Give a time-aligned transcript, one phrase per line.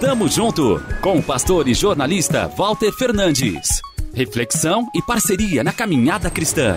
[0.00, 3.80] Tamo junto com o pastor e jornalista Walter Fernandes.
[4.12, 6.76] Reflexão e parceria na caminhada cristã.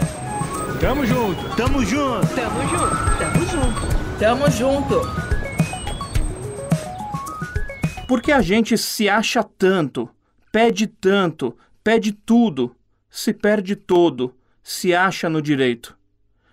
[0.80, 5.02] Tamo junto, tamo junto, tamo junto, tamo junto, tamo junto.
[8.08, 10.10] Porque a gente se acha tanto,
[10.52, 12.76] pede tanto, pede tudo,
[13.10, 15.98] se perde todo, se acha no direito.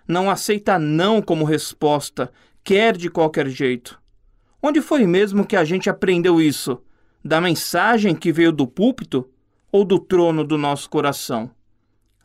[0.05, 2.31] Não aceita não como resposta,
[2.63, 4.02] quer de qualquer jeito.
[4.65, 6.81] Onde foi mesmo que a gente aprendeu isso?
[7.21, 9.29] Da mensagem que veio do púlpito
[9.69, 11.51] ou do trono do nosso coração?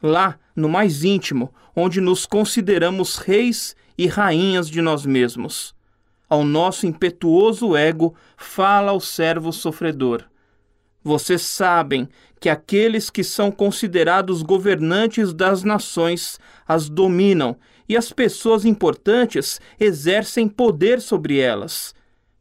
[0.01, 5.75] Lá, no mais íntimo, onde nos consideramos reis e rainhas de nós mesmos.
[6.29, 10.23] Ao nosso impetuoso ego fala o servo sofredor.
[11.03, 17.57] Vocês sabem que aqueles que são considerados governantes das nações as dominam
[17.89, 21.98] e as pessoas importantes exercem poder sobre elas.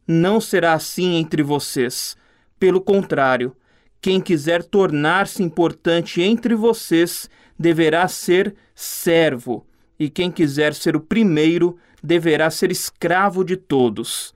[0.07, 2.15] Não será assim entre vocês.
[2.57, 3.55] Pelo contrário,
[3.99, 9.65] quem quiser tornar-se importante entre vocês deverá ser servo,
[9.99, 14.33] e quem quiser ser o primeiro deverá ser escravo de todos.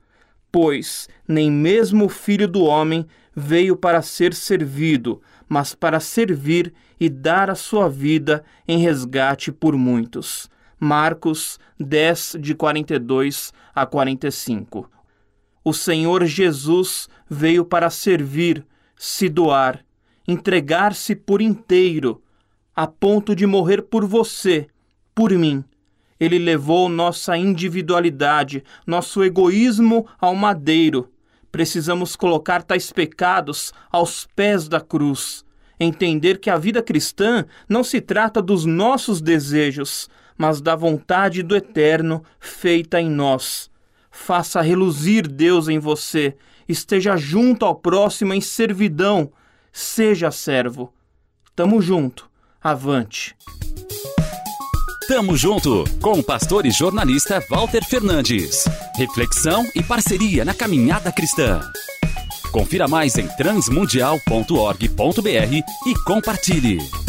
[0.50, 7.08] Pois nem mesmo o filho do homem veio para ser servido, mas para servir e
[7.08, 10.50] dar a sua vida em resgate por muitos.
[10.78, 14.90] Marcos 10, de 42 a 45.
[15.64, 19.84] O Senhor Jesus veio para servir, se doar,
[20.26, 22.20] entregar-se por inteiro,
[22.74, 24.66] a ponto de morrer por você,
[25.14, 25.64] por mim.
[26.18, 31.10] Ele levou nossa individualidade, nosso egoísmo ao madeiro.
[31.50, 35.44] Precisamos colocar tais pecados aos pés da cruz.
[35.78, 41.56] Entender que a vida cristã não se trata dos nossos desejos, mas da vontade do
[41.56, 43.71] Eterno feita em nós.
[44.12, 46.36] Faça reluzir Deus em você,
[46.68, 49.32] esteja junto ao próximo em servidão,
[49.72, 50.92] seja servo.
[51.56, 52.30] Tamo junto
[52.62, 53.34] avante.
[55.08, 58.64] Tamo junto com o pastor e jornalista Walter Fernandes.
[58.96, 61.60] Reflexão e parceria na caminhada cristã.
[62.52, 65.54] Confira mais em transmundial.org.br
[65.86, 67.01] e compartilhe.